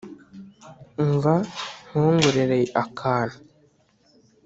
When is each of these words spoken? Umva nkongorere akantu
Umva 1.03 1.33
nkongorere 1.87 2.59
akantu 2.83 3.37